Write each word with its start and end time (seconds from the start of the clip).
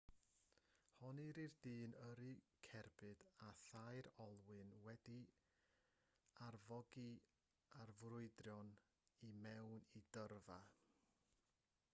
honnir 0.99 1.39
i'r 1.41 1.51
dyn 1.65 1.91
yrru 2.05 2.29
cerbyd 2.67 3.21
â 3.49 3.49
thair 3.67 4.09
olwyn 4.25 4.73
wedi'i 4.89 5.27
arfogi 6.47 7.07
a 7.85 7.87
ffrwydron 7.93 8.75
i 9.31 9.33
mewn 9.47 9.81
i 10.01 10.07
dyrfa 10.19 10.59